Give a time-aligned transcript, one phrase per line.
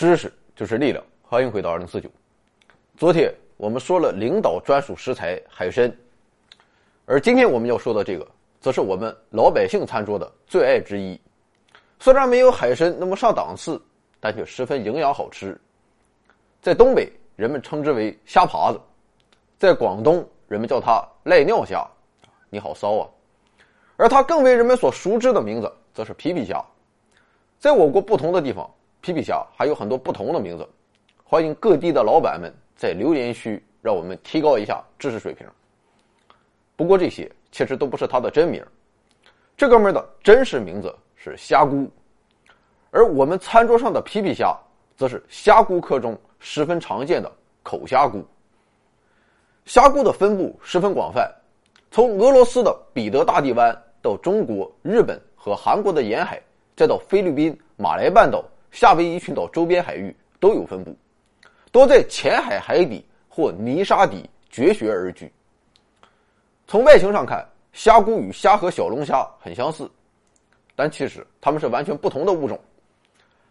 [0.00, 2.08] 知识就是力量，欢迎回到二零四九。
[2.96, 5.94] 昨天我们说了领导专属食材海参，
[7.04, 8.26] 而今天我们要说的这个，
[8.62, 11.20] 则是我们老百姓餐桌的最爱之一。
[11.98, 13.78] 虽然没有海参那么上档次，
[14.20, 15.54] 但却十分营养好吃。
[16.62, 18.78] 在东北，人们称之为虾爬子；
[19.58, 21.86] 在广东，人们叫它赖尿虾。
[22.48, 23.06] 你好骚啊！
[23.98, 26.64] 而它更为人们所熟知的名字，则是皮皮虾。
[27.58, 28.66] 在我国不同的地方。
[29.00, 30.68] 皮皮虾还有很多不同的名字，
[31.24, 35.46] 欢迎各地的老板们在留言区让我们提高一下知识水平。
[36.76, 38.62] 不过这些其实都不是它的真名，
[39.56, 41.90] 这哥们的真实名字是虾姑，
[42.90, 44.54] 而我们餐桌上的皮皮虾
[44.96, 48.22] 则是虾姑科中十分常见的口虾姑。
[49.64, 51.30] 虾菇的分布十分广泛，
[51.90, 56.38] 从俄罗斯的彼得大帝湾到中国、日本和韩国的沿海，
[56.76, 58.44] 再到菲律宾、马来半岛。
[58.70, 60.96] 夏威夷群岛周边海域都有分布，
[61.72, 65.30] 多在浅海海底或泥沙底绝学而居。
[66.66, 69.90] 从外形上看，虾蛄与虾和小龙虾很相似，
[70.76, 72.58] 但其实它们是完全不同的物种。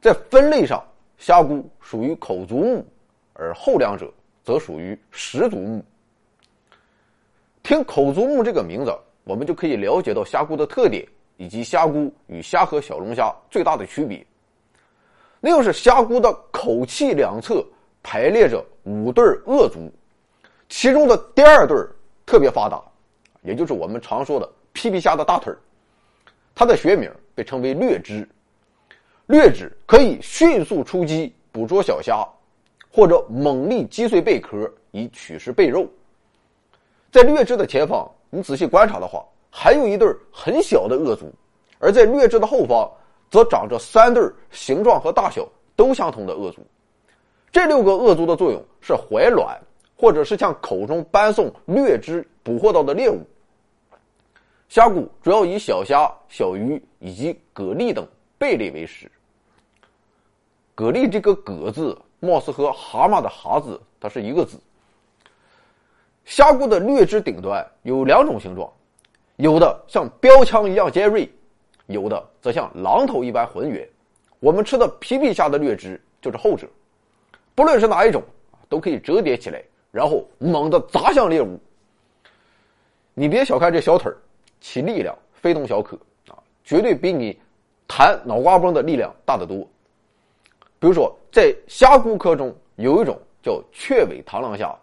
[0.00, 0.84] 在分类上，
[1.16, 2.86] 虾蛄属于口足目，
[3.32, 4.12] 而后两者
[4.42, 5.84] 则属于食足目。
[7.62, 11.06] 听口足目这个名字，我们就可以了解到虾蛄的特点
[11.36, 14.26] 以及虾蛄与虾和小龙虾最大的区别。
[15.46, 17.62] 那是虾蛄的口器两侧
[18.02, 19.92] 排列着五对颚足，
[20.70, 21.76] 其中的第二对
[22.24, 22.82] 特别发达，
[23.42, 25.52] 也就是我们常说的皮皮虾的大腿
[26.54, 28.26] 它的学名被称为掠肢，
[29.26, 32.26] 掠肢可以迅速出击捕捉小虾，
[32.90, 35.86] 或者猛力击碎贝壳以取食贝肉。
[37.12, 41.30] 在掠肢的前方，你仔细观察的话，还有一对很小的颚足，
[41.78, 42.90] 而在掠肢的后方。
[43.34, 44.22] 则长着三对
[44.52, 46.64] 形状和大小都相同的颚足，
[47.50, 49.60] 这六个颚足的作用是怀卵，
[49.96, 53.26] 或者是向口中搬送掠之捕获到的猎物。
[54.68, 58.06] 虾蛄主要以小虾、小鱼以及蛤蜊等
[58.38, 59.10] 贝类为食。
[60.76, 64.56] 蛤蜊这个“蛤”字，貌似和蛤蟆的“蛤”字它是一个字。
[66.24, 68.72] 虾蛄的掠肢顶端有两种形状，
[69.38, 71.28] 有的像标枪一样尖锐。
[71.86, 73.86] 有的则像榔头一般浑圆，
[74.40, 76.66] 我们吃的皮皮虾的略汁就是后者。
[77.54, 78.22] 不论是哪一种，
[78.68, 79.62] 都可以折叠起来，
[79.92, 81.58] 然后猛地砸向猎物。
[83.12, 84.16] 你别小看这小腿儿，
[84.60, 85.96] 其力量非同小可
[86.28, 86.34] 啊，
[86.64, 87.38] 绝对比你
[87.86, 89.58] 弹脑瓜崩的力量大得多。
[90.80, 94.74] 比如说，在虾菇科中有一种叫雀尾螳螂虾，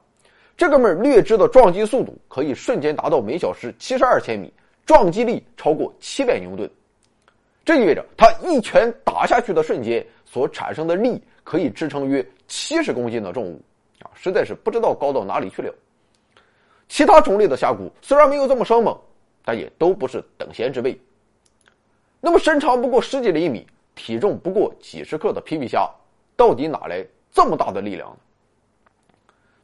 [0.56, 4.54] 这哥们儿略知的撞击速度可以瞬间达到每小时七十二千米，
[4.86, 6.70] 撞击力超过七百牛顿。
[7.72, 13.62] 这意味着，他一拳打下去的瞬间所产生的力，可以支撑约七十公斤的重物，
[14.02, 15.74] 啊，实在是不知道高到哪里去了。
[16.90, 18.94] 其他种类的虾骨虽然没有这么生猛，
[19.46, 21.00] 但也都不是等闲之辈。
[22.20, 23.66] 那么，身长不过十几厘米、
[23.96, 25.90] 体重不过几十克的皮皮虾，
[26.36, 28.18] 到底哪来这么大的力量呢？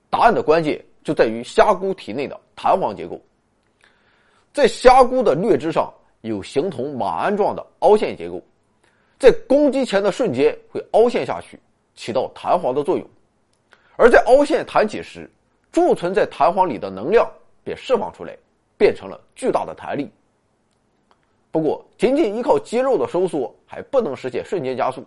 [0.10, 3.22] 答案的关键就在于虾蛄体内的弹簧结构，
[4.54, 5.94] 在虾蛄的略肢上。
[6.22, 8.42] 有形同马鞍状的凹陷结构，
[9.20, 11.60] 在攻击前的瞬间会凹陷下去，
[11.96, 13.06] 起到弹簧的作用；
[13.96, 15.30] 而在凹陷弹起时，
[15.72, 17.30] 贮存在弹簧里的能量
[17.64, 18.36] 便释放出来，
[18.78, 20.10] 变成了巨大的弹力。
[21.52, 25.06] 不过，仅仅依靠肌肉的收缩还不能实现瞬间加速。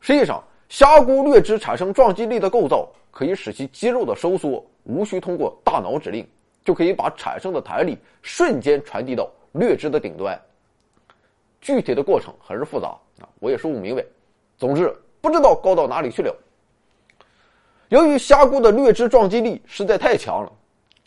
[0.00, 6.28] 实际上，虾菇略肢产生撞击力的构造，可以使其肌肉的收缩无需通过大脑指令，
[6.64, 9.28] 就可以把产生的弹力瞬间传递到。
[9.54, 10.40] 略知的顶端，
[11.60, 12.88] 具体的过程很是复杂
[13.20, 14.04] 啊，我也说不明白。
[14.56, 16.36] 总之，不知道高到哪里去了。
[17.88, 20.52] 由于虾菇的略知撞击力实在太强了，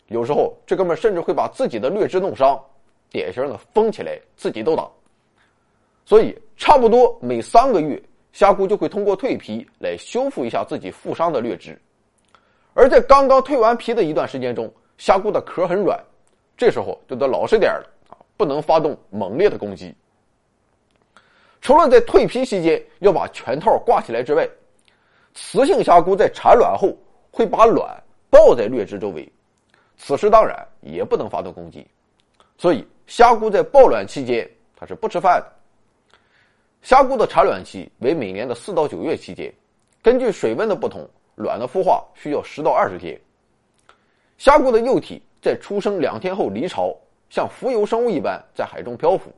[0.06, 2.58] 有时候这哥们甚至会把自己的略知弄伤，
[3.10, 4.88] 典型的疯起来自己都打。
[6.06, 8.02] 所以，差不多每三个月，
[8.32, 11.78] 虾菇就会通过蜕皮来修复一下自己负伤的略知。
[12.72, 16.02] 而在刚刚蜕完皮的一段时间中，虾菇的壳很软，
[16.56, 17.94] 这时候就得老实点了。
[18.38, 19.94] 不能发动猛烈的攻击。
[21.60, 24.48] 除了在蜕皮期间要把全套挂起来之外，
[25.34, 26.96] 雌性虾蛄在产卵后
[27.32, 29.30] 会把卵抱在略枝周围，
[29.96, 31.86] 此时当然也不能发动攻击。
[32.56, 35.52] 所以虾蛄在抱卵期间它是不吃饭的。
[36.80, 39.52] 虾蛄的产卵期为每年的四到九月期间，
[40.00, 43.20] 根据水温的不同，卵的孵化需要十到二十天。
[44.38, 46.96] 虾蛄的幼体在出生两天后离巢。
[47.30, 49.32] 像浮游生物一般在海中漂浮，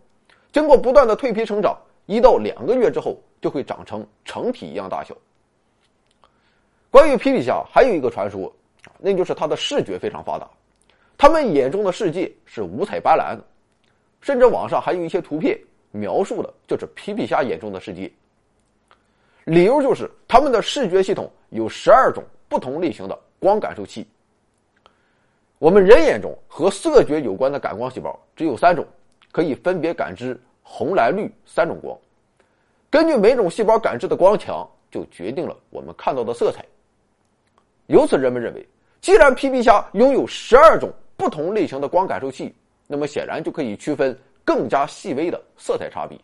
[0.53, 1.77] 经过不断的蜕皮成长，
[2.07, 5.17] 一到两个月之后就会长成成体一样大小。
[6.91, 8.53] 关于皮皮虾，还有一个传说，
[8.99, 10.49] 那就是它的视觉非常发达，
[11.17, 13.45] 他们眼中的世界是五彩斑斓的，
[14.21, 15.59] 甚至网上还有一些图片
[15.93, 18.11] 描述的就是皮皮虾眼中的世界。
[19.45, 24.07] 理由就是他们的视觉系统有十二种不同类型的光感受器。
[25.61, 28.83] 我们人眼中和色觉有关的感光细胞只有三种，
[29.31, 31.95] 可以分别感知红、蓝、绿三种光。
[32.89, 36.65] 根据每种细胞感知的光强，就决定了我们看到的色彩。
[37.89, 38.67] 由此，人们认为，
[39.03, 42.55] 既然皮皮虾拥有十二种不同类型的光感受器，
[42.87, 46.19] 那么显然就可以区分更加细微的色彩差别。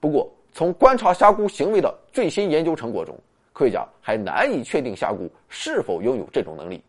[0.00, 3.14] 不过，从观察虾蛄行为的最新研究成果中，
[3.52, 6.82] 科学家还难以确定虾蛄是否拥有这种能力。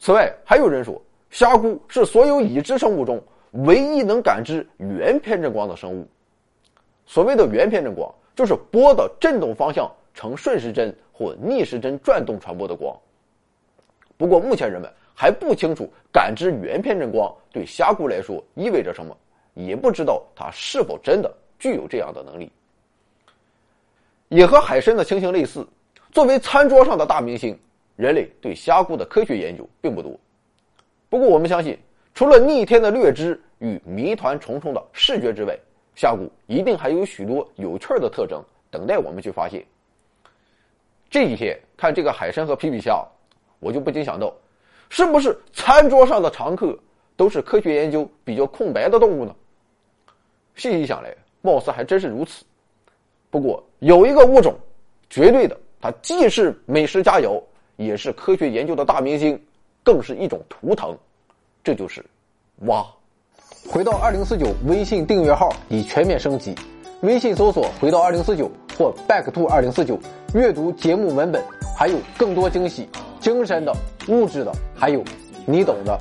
[0.00, 1.00] 此外，还有人说，
[1.30, 6.04] 虾蛄是所有已知生物中唯一能感知圆偏振光的生物。
[7.06, 10.92] 所谓的圆偏振光，就是波的振动方向呈顺时针。
[11.12, 12.98] 或逆时针转动传播的光。
[14.16, 19.14] 不过，目前人们还不清楚感知圆偏振光对虾蛄来说意味着什么，
[19.52, 22.50] 也不知道它是否真的具有这样的能力。
[24.28, 25.68] 也和海参的情形类似，
[26.10, 27.54] 作为餐桌上的大明星，
[28.00, 30.18] 人类对虾蛄的科学研究并不多。
[31.10, 31.78] 不过，我们相信，
[32.14, 35.54] 除了逆天的略知与谜团重重的视觉之外，
[35.94, 39.62] 虾蛄一定还有许多有趣的特征等待我们去发现。
[41.10, 43.06] 这几天看这个海参和皮皮虾，
[43.58, 44.34] 我就不禁想到，
[44.88, 46.74] 是不是餐桌上的常客
[47.16, 49.36] 都是科学研究比较空白的动物呢？
[50.54, 52.46] 细细想来，貌似还真是如此。
[53.28, 54.58] 不过有一个物种，
[55.10, 57.38] 绝对的，它既是美食佳肴，
[57.80, 59.40] 也是科学研究的大明星，
[59.82, 60.94] 更是一种图腾，
[61.64, 62.04] 这就是
[62.66, 62.86] 蛙。
[63.70, 66.54] 回到二零四九微信订阅号已全面升级，
[67.00, 69.98] 微信搜索“回到二零四九”或 “back to 二零四九”。
[70.34, 71.42] 阅读节目文本，
[71.74, 72.86] 还有更多惊喜，
[73.18, 73.74] 精神的、
[74.08, 75.02] 物质的，还有
[75.46, 75.98] 你懂的。